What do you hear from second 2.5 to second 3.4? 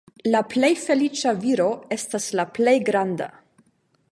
plej granda.